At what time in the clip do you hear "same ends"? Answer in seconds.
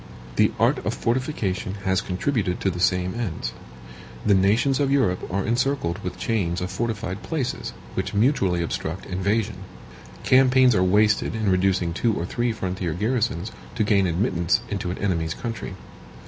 2.79-3.53